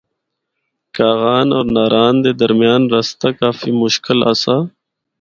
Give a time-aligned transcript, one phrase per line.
[0.97, 3.27] کاغان اور ناران دے درمیان رستہ
[3.83, 4.55] مشکل آسا۔